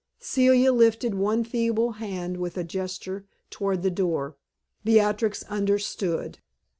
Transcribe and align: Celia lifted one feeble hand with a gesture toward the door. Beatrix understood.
Celia 0.17 0.73
lifted 0.73 1.13
one 1.13 1.43
feeble 1.43 1.91
hand 1.91 2.37
with 2.37 2.57
a 2.57 2.63
gesture 2.63 3.27
toward 3.51 3.83
the 3.83 3.91
door. 3.91 4.35
Beatrix 4.83 5.43
understood. 5.43 6.39